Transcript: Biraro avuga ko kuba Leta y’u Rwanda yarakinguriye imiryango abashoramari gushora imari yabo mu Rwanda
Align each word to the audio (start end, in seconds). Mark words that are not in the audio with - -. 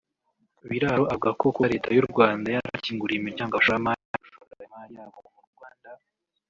Biraro 0.69 1.03
avuga 1.13 1.29
ko 1.39 1.45
kuba 1.55 1.71
Leta 1.73 1.89
y’u 1.95 2.07
Rwanda 2.11 2.47
yarakinguriye 2.55 3.17
imiryango 3.19 3.51
abashoramari 3.53 4.01
gushora 4.25 4.65
imari 4.67 4.93
yabo 4.97 5.17
mu 5.35 5.41
Rwanda 5.55 5.89